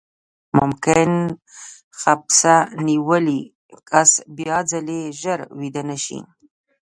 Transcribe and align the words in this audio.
ممکن 0.57 1.11
خپسه 1.99 2.55
نیولی 2.85 3.41
کس 3.89 4.11
بیاځلې 4.35 5.01
ژر 5.21 5.39
ویده 5.59 5.83
نه 5.89 5.97
شي. 6.03 6.19